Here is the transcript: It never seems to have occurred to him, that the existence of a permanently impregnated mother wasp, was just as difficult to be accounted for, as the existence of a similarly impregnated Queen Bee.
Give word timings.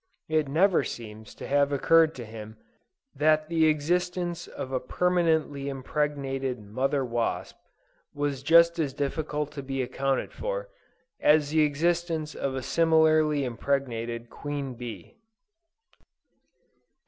It 0.27 0.47
never 0.47 0.83
seems 0.83 1.35
to 1.35 1.45
have 1.45 1.71
occurred 1.71 2.15
to 2.15 2.25
him, 2.25 2.57
that 3.13 3.49
the 3.49 3.67
existence 3.67 4.47
of 4.47 4.71
a 4.71 4.79
permanently 4.79 5.69
impregnated 5.69 6.59
mother 6.59 7.05
wasp, 7.05 7.55
was 8.11 8.41
just 8.41 8.79
as 8.79 8.95
difficult 8.95 9.51
to 9.51 9.61
be 9.61 9.83
accounted 9.83 10.33
for, 10.33 10.69
as 11.19 11.51
the 11.51 11.61
existence 11.61 12.33
of 12.33 12.55
a 12.55 12.63
similarly 12.63 13.43
impregnated 13.43 14.31
Queen 14.31 14.73
Bee. 14.73 15.17